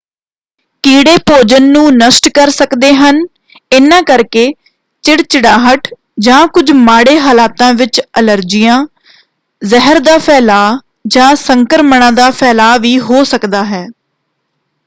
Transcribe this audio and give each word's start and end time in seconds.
ਕੀੜੇ 0.83 1.15
ਭੋਜਨ 1.25 1.63
ਨੂੰ 1.71 1.83
ਨਸ਼ਟ 1.97 2.27
ਕਰ 2.29 2.49
ਸਕਦੇ 2.49 2.91
ਹਨ 2.93 3.19
ਇਹਨਾਂ 3.71 4.01
ਕਰਕੇ 4.03 4.47
ਚਿੜਚਿੜਾਹਟ 5.03 5.87
ਜਾਂ 6.19 6.47
ਕੁਝ 6.47 6.71
ਮਾੜੇ 6.71 7.17
ਹਾਲਾਤਾਂ 7.19 7.73
ਵਿੱਚ 7.73 8.01
ਅਲਰਜੀਆਂ 8.19 8.83
ਜ਼ਹਿਰ 9.61 9.99
ਦਾ 9.99 10.17
ਫੈਲਾਅ 10.19 10.79
ਜਾਂ 11.09 11.33
ਸੰਕਰਮਣਾਂ 11.37 12.11
ਦਾ 12.13 12.29
ਫੈਲਾਅ 12.33 12.77
ਵੀ 12.79 12.99
ਹੋ 13.01 13.23
ਸਕਦਾ 13.25 13.63
ਹੈ। 13.65 13.85